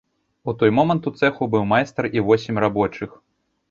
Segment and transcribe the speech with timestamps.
[0.49, 3.09] У той момант у цэху быў майстар і восем рабочых.